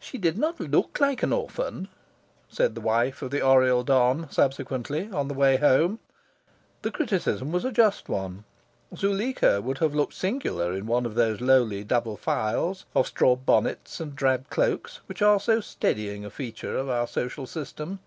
[0.00, 1.86] "She did not look like an orphan,"
[2.48, 6.00] said the wife of the Oriel don, subsequently, on the way home.
[6.82, 8.42] The criticism was a just one.
[8.96, 14.00] Zuleika would have looked singular in one of those lowly double files of straw bonnets
[14.00, 18.00] and drab cloaks which are so steadying a feature of our social system.